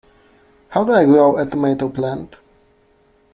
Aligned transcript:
How 0.69 0.83
do 0.83 0.93
I 0.93 1.05
grow 1.05 1.37
a 1.37 1.45
tomato 1.45 1.87
plant? 1.87 2.35